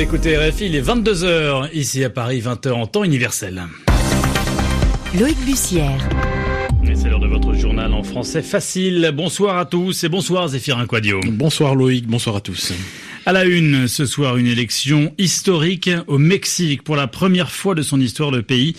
[0.00, 3.62] écoutez RFI, il est 22h, ici à Paris, 20h en temps universel.
[5.18, 6.08] Loïc Bussière.
[6.94, 9.12] c'est l'heure de votre journal en français facile.
[9.14, 11.20] Bonsoir à tous et bonsoir Zéphirin Quadio.
[11.26, 12.72] Bonsoir Loïc, bonsoir à tous.
[13.30, 16.82] À la une, ce soir, une élection historique au Mexique.
[16.82, 18.74] Pour la première fois de son histoire, le pays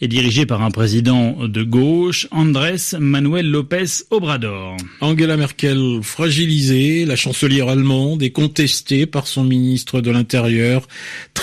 [0.00, 4.76] est dirigé par un président de gauche, Andrés Manuel López Obrador.
[5.00, 10.86] Angela Merkel fragilisée, la chancelière allemande est contestée par son ministre de l'Intérieur,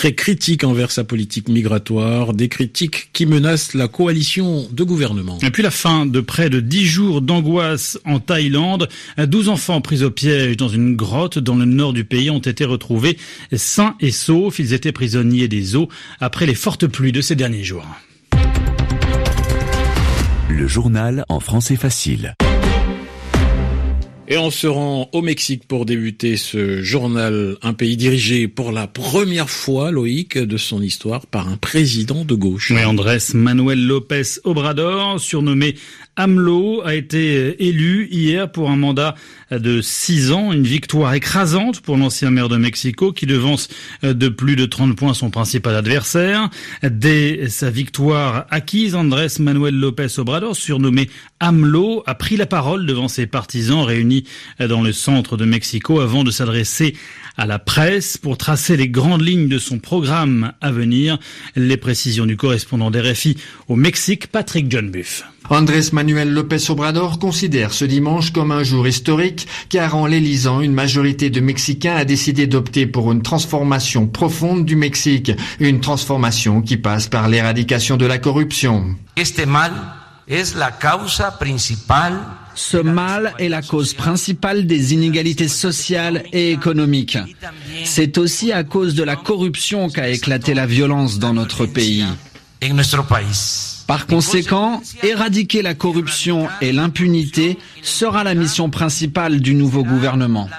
[0.04, 5.38] très critique envers sa politique migratoire, des critiques qui menacent la coalition de gouvernement.
[5.42, 8.90] Et puis la fin de près de dix jours d'angoisse en Thaïlande.
[9.18, 12.66] 12 enfants pris au piège dans une grotte dans le nord du pays ont été
[12.66, 13.18] retrouvés
[13.54, 14.60] sains et saufs.
[14.60, 15.88] Ils étaient prisonniers des eaux
[16.20, 17.88] après les fortes pluies de ces derniers jours.
[20.50, 22.36] Le journal en français facile.
[24.30, 28.88] Et on se rend au Mexique pour débuter ce journal, un pays dirigé pour la
[28.88, 32.72] première fois, Loïc, de son histoire par un président de gauche.
[32.72, 32.80] Oui,
[33.34, 35.76] Manuel López Obrador, surnommé
[36.16, 39.16] AMLO, a été élu hier pour un mandat
[39.52, 43.68] de six ans, une victoire écrasante pour l'ancien maire de Mexico qui devance
[44.04, 46.50] de plus de 30 points son principal adversaire.
[46.84, 53.08] Dès sa victoire acquise, Andrés Manuel López Obrador, surnommé AMLO, a pris la parole devant
[53.08, 54.26] ses partisans réunis
[54.60, 56.96] dans le centre de Mexico avant de s'adresser
[57.38, 61.18] à la presse pour tracer les grandes lignes de son programme à venir.
[61.56, 65.24] Les précisions du correspondant d'RFI au Mexique, Patrick John Buff.
[65.50, 70.74] Andrés Manuel López Obrador considère ce dimanche comme un jour historique car en l'élisant, une
[70.74, 76.78] majorité de Mexicains a décidé d'opter pour une transformation profonde du Mexique, une transformation qui
[76.78, 78.96] passe par l'éradication de la corruption.
[79.16, 79.72] Este mal
[80.28, 82.14] es la causa principal
[82.56, 87.18] ce mal est la cause principale des inégalités sociales et économiques.
[87.84, 92.06] C'est aussi à cause de la corruption qu'a éclaté la violence dans notre pays.
[93.94, 100.50] Par conséquent, éradiquer la corruption et l'impunité sera la mission principale du nouveau gouvernement.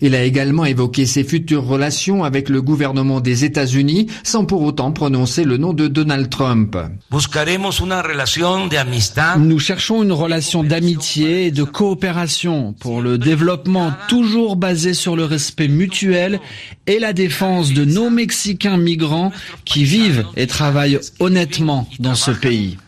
[0.00, 4.92] Il a également évoqué ses futures relations avec le gouvernement des États-Unis sans pour autant
[4.92, 6.76] prononcer le nom de Donald Trump.
[9.38, 15.24] Nous cherchons une relation d'amitié et de coopération pour le développement toujours basé sur le
[15.24, 16.40] respect mutuel
[16.86, 19.32] et la défense de nos Mexicains migrants
[19.64, 22.78] qui vivent et travaillent honnêtement dans ce pays.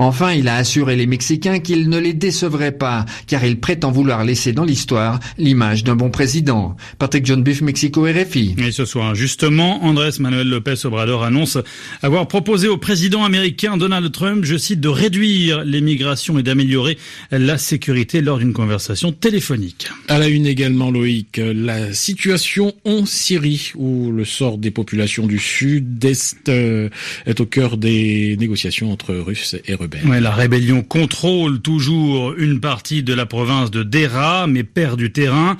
[0.00, 4.24] Enfin, il a assuré les Mexicains qu'il ne les décevrait pas, car il prétend vouloir
[4.24, 6.76] laisser dans l'histoire l'image d'un bon président.
[7.00, 8.54] Patrick John Buff, Mexico RFI.
[8.58, 11.58] Et ce soir, justement, Andrés Manuel López Obrador annonce
[12.00, 16.96] avoir proposé au président américain Donald Trump, je cite, de réduire l'immigration et d'améliorer
[17.32, 19.88] la sécurité lors d'une conversation téléphonique.
[20.06, 25.40] À la une également, Loïc, la situation en Syrie, où le sort des populations du
[25.40, 26.88] sud-est euh,
[27.26, 33.02] est au cœur des négociations entre Russes et Russes la rébellion contrôle toujours une partie
[33.02, 35.56] de la province de Dera, mais perd du terrain.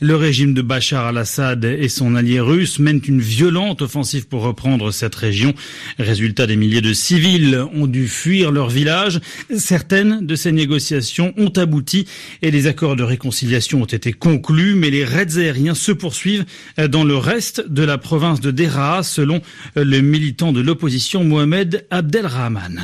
[0.00, 4.90] Le régime de Bachar al-Assad et son allié russe mènent une violente offensive pour reprendre
[4.92, 5.54] cette région.
[5.98, 9.20] Résultat, des milliers de civils ont dû fuir leur village.
[9.56, 12.06] Certaines de ces négociations ont abouti
[12.40, 16.46] et des accords de réconciliation ont été conclus, mais les raids aériens se poursuivent
[16.88, 19.42] dans le reste de la province de Dera, selon
[19.76, 22.80] le militant de l'opposition Mohamed Abdelrahman.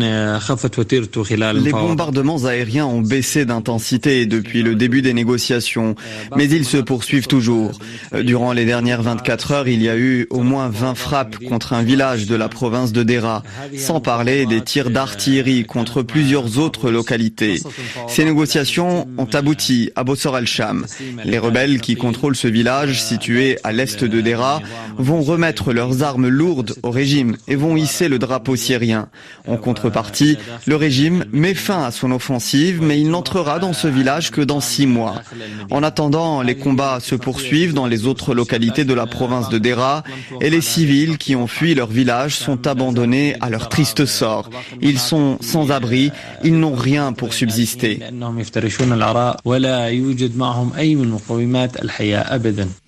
[0.00, 5.94] Les bombardements aériens ont baissé d'intensité depuis le début des négociations,
[6.36, 7.72] mais ils se poursuivent toujours.
[8.12, 11.82] Durant les dernières 24 heures, il y a eu au moins 20 frappes contre un
[11.82, 13.42] village de la province de Dera,
[13.76, 17.60] sans parler des tirs d'artillerie contre plusieurs autres localités.
[18.08, 20.86] Ces négociations ont abouti à Bossor al-Sham.
[21.24, 24.60] Les rebelles qui contrôlent ce village situé à l'est de Dera
[24.98, 29.08] vont remettre leurs armes lourdes au régime et vont hisser le drapeau syrien.
[29.46, 30.36] En contrepartie,
[30.66, 34.60] le régime met fin à son offensive, mais il n'entrera dans ce village que dans
[34.60, 35.22] six mois.
[35.70, 40.02] En attendant, les combats se poursuivent dans les autres localités de la province de Dera
[40.42, 44.50] et les civils qui ont fui leur village sont abandonnés à leur triste sort.
[44.82, 46.10] Ils sont sans abri,
[46.44, 48.00] ils n'ont rien pour subsister.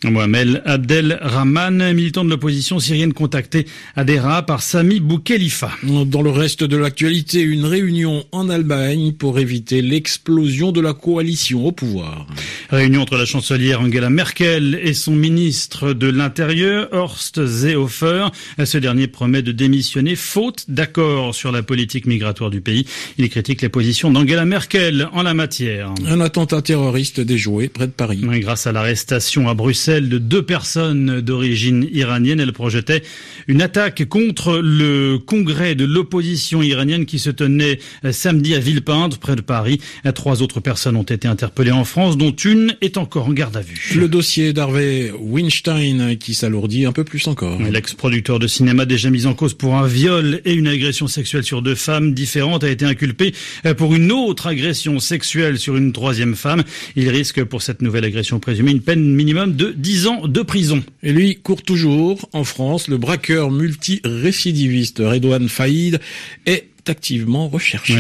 [0.05, 3.67] Mohamed Abdel Rahman, militant de l'opposition syrienne contacté
[3.97, 5.71] à Dera par Sami Boukhelifa.
[5.83, 10.93] Dans le reste de de l'actualité, une réunion en Allemagne pour éviter l'explosion de la
[10.93, 12.27] coalition au pouvoir.
[12.69, 18.27] Réunion entre la chancelière Angela Merkel et son ministre de l'Intérieur, Horst Seehofer.
[18.65, 22.87] Ce dernier promet de démissionner faute d'accord sur la politique migratoire du pays.
[23.19, 25.95] Il critique les positions d'Angela Merkel en la matière.
[26.09, 28.21] Un attentat terroriste déjoué près de Paris.
[28.41, 33.05] grâce à l'arrestation à Bruxelles de deux personnes d'origine iranienne, elle projetait
[33.47, 37.79] une attaque contre le congrès de l'opposition iranienne qui se tenait
[38.11, 39.81] samedi à Villepinte, près de Paris.
[40.15, 43.61] Trois autres personnes ont été interpellées en France, dont une est encore en garde à
[43.61, 43.93] vue.
[43.97, 47.61] Le dossier d'Harvey Weinstein qui s'alourdit un peu plus encore.
[47.61, 51.63] L'ex-producteur de cinéma déjà mis en cause pour un viol et une agression sexuelle sur
[51.63, 53.35] deux femmes différentes a été inculpé
[53.77, 56.63] pour une autre agression sexuelle sur une troisième femme.
[56.97, 60.83] Il risque pour cette nouvelle agression présumée une peine minimum de 10 ans de prison.
[61.03, 62.89] Et lui court toujours en France.
[62.89, 66.01] Le braqueur multirécidiviste Redouane Faïd
[66.47, 66.54] est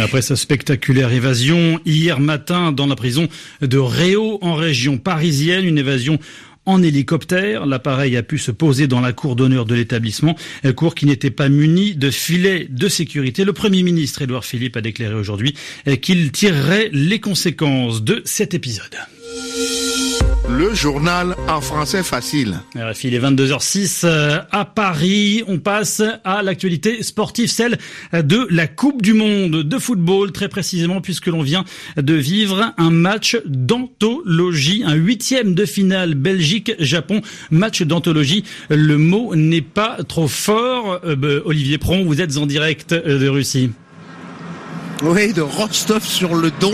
[0.00, 3.28] après sa spectaculaire évasion hier matin dans la prison
[3.60, 6.18] de Réau en région parisienne, une évasion
[6.66, 7.66] en hélicoptère.
[7.66, 10.36] L'appareil a pu se poser dans la cour d'honneur de l'établissement,
[10.76, 13.44] cour qui n'était pas munie de filets de sécurité.
[13.44, 15.54] Le Premier ministre Édouard Philippe a déclaré aujourd'hui
[16.00, 18.96] qu'il tirerait les conséquences de cet épisode
[20.48, 22.60] le journal en français facile.
[23.02, 25.42] Il est 22h06 euh, à Paris.
[25.46, 27.78] On passe à l'actualité sportive, celle
[28.12, 31.64] de la Coupe du Monde de football, très précisément, puisque l'on vient
[31.96, 38.44] de vivre un match d'anthologie, un huitième de finale Belgique-Japon, match d'anthologie.
[38.68, 41.00] Le mot n'est pas trop fort.
[41.04, 43.70] Euh, bah, Olivier Pron, vous êtes en direct euh, de Russie.
[45.06, 46.72] Oui, de Rostov sur le Don,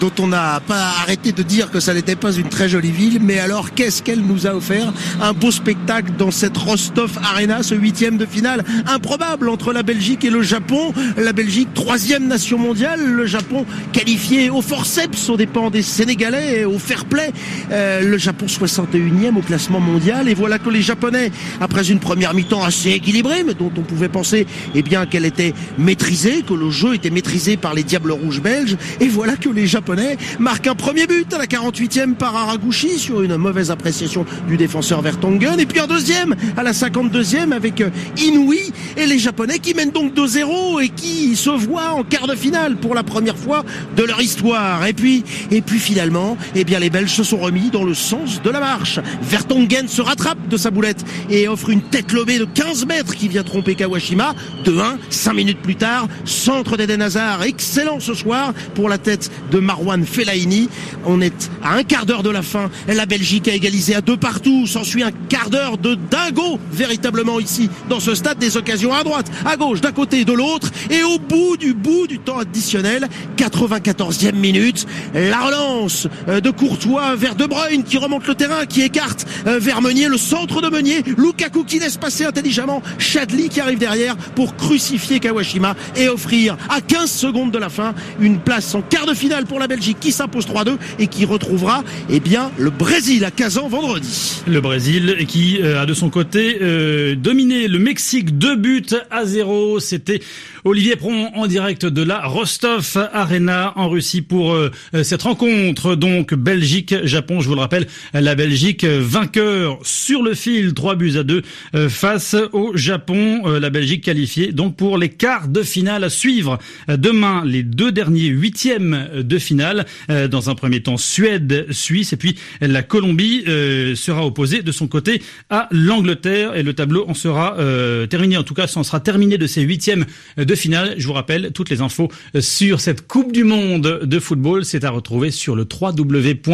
[0.00, 3.20] dont on n'a pas arrêté de dire que ça n'était pas une très jolie ville.
[3.22, 4.92] Mais alors, qu'est-ce qu'elle nous a offert?
[5.22, 10.26] Un beau spectacle dans cette Rostov Arena, ce huitième de finale improbable entre la Belgique
[10.26, 10.92] et le Japon.
[11.16, 13.00] La Belgique, troisième nation mondiale.
[13.02, 17.32] Le Japon qualifié au forceps aux dépens des Sénégalais, au fair play.
[17.72, 20.28] Euh, le Japon 61e au classement mondial.
[20.28, 21.32] Et voilà que les Japonais,
[21.62, 25.54] après une première mi-temps assez équilibrée, mais dont on pouvait penser eh bien qu'elle était
[25.78, 28.76] maîtrisée, que le jeu était maîtrisé par les Diables Rouges belges.
[29.00, 33.22] Et voilà que les Japonais marquent un premier but à la 48e par Araguchi sur
[33.22, 35.58] une mauvaise appréciation du défenseur Vertonghen.
[35.58, 38.72] Et puis un deuxième à la 52e avec euh, Inouï.
[38.96, 42.76] Et les Japonais qui mènent donc 2-0 et qui se voient en quart de finale
[42.76, 43.64] pour la première fois
[43.96, 44.84] de leur histoire.
[44.86, 48.42] Et puis, et puis finalement, eh bien les Belges se sont remis dans le sens
[48.42, 49.00] de la marche.
[49.22, 53.28] Vertonghen se rattrape de sa boulette et offre une tête lobée de 15 mètres qui
[53.28, 54.34] vient tromper Kawashima.
[54.64, 59.28] De 1, 5 minutes plus tard, centre d'Eden Hazard excellent ce soir pour la tête
[59.50, 60.68] de Marwan Fellaini.
[61.04, 62.70] On est à un quart d'heure de la fin.
[62.86, 64.68] La Belgique a égalisé à deux partout.
[64.68, 68.38] S'ensuit un quart d'heure de dingo véritablement ici dans ce stade.
[68.38, 70.70] Des occasions à droite, à gauche, d'un côté et de l'autre.
[70.90, 77.16] Et au bout du bout du temps additionnel, 94e minute, la relance euh, de Courtois
[77.16, 80.68] vers De Bruyne qui remonte le terrain, qui écarte euh, vers Meunier, le centre de
[80.68, 81.02] Meunier.
[81.16, 82.80] Lukaku qui laisse passer intelligemment.
[82.98, 87.94] Chadli qui arrive derrière pour crucifier Kawashima et offrir à 15 secondes de la fin
[88.20, 91.82] une place en quart de finale pour la Belgique qui s'impose 3-2 et qui retrouvera
[92.10, 94.42] eh bien, le Brésil à Kazan vendredi.
[94.46, 99.24] Le Brésil qui euh, a de son côté euh, dominé le Mexique deux buts à
[99.24, 99.80] zéro.
[99.80, 100.20] C'était
[100.64, 104.70] Olivier Pron en direct de la Rostov Arena en Russie pour euh,
[105.02, 105.94] cette rencontre.
[105.94, 111.22] Donc Belgique-Japon, je vous le rappelle, la Belgique vainqueur sur le fil, 3 buts à
[111.22, 111.42] 2
[111.88, 113.42] face au Japon.
[113.46, 116.58] la Belgique qualifiée donc pour les quarts de finale à suivre
[116.88, 119.86] demain les deux derniers huitièmes de finale.
[120.10, 124.88] Euh, dans un premier temps, Suède-Suisse et puis la Colombie euh, sera opposée de son
[124.88, 128.36] côté à l'Angleterre et le tableau en sera euh, terminé.
[128.36, 130.06] En tout cas, ça en sera terminé de ces huitièmes
[130.36, 130.94] de finale.
[130.98, 134.64] Je vous rappelle toutes les infos sur cette Coupe du Monde de football.
[134.64, 136.48] C'est à retrouver sur le www.rfi.fr.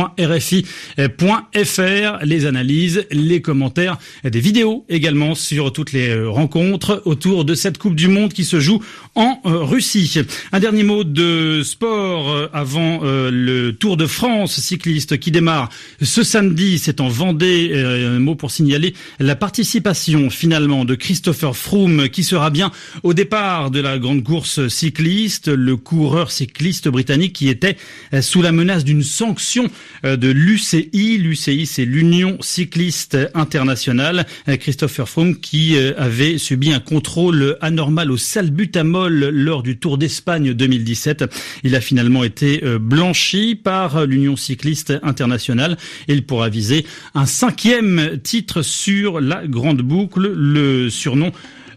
[2.25, 7.95] Les analyses, les commentaires, des vidéos également sur toutes les rencontres autour de cette Coupe
[7.95, 8.83] du Monde qui se joue
[9.15, 10.21] en Russie.
[10.53, 15.69] Un dernier mot de sport euh, avant euh, le Tour de France cycliste qui démarre
[16.03, 16.79] ce samedi.
[16.79, 17.71] C'est en Vendée.
[17.73, 22.71] Euh, un mot pour signaler la participation finalement de Christopher Froome qui sera bien
[23.03, 25.49] au départ de la grande course cycliste.
[25.49, 27.76] Le coureur cycliste britannique qui était
[28.21, 29.71] sous la menace d'une sanction
[30.05, 31.19] de l'UCI.
[31.19, 34.26] L'UCI, c'est l'Union cycliste internationale.
[34.61, 41.25] Christopher Froome qui avait subi un contrôle anormal au salbutamol lors du Tour d'Espagne 2017.
[41.64, 45.76] Il a finalement été euh, blanchi par l'Union cycliste internationale
[46.09, 50.33] et il pourra viser un cinquième titre sur la grande boucle.
[50.35, 51.33] Le surnom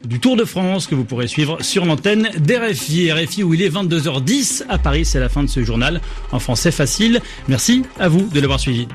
[0.06, 3.12] du Tour de France que vous pourrez suivre sur l'antenne d'RFI.
[3.12, 5.06] RFI où il est 22h10 à Paris.
[5.06, 6.02] C'est la fin de ce journal
[6.32, 7.22] en français facile.
[7.48, 8.88] Merci à vous de l'avoir suivi.